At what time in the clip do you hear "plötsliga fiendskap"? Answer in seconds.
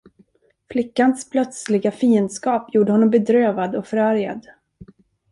1.29-2.73